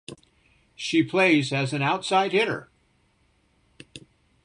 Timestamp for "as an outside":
1.53-2.31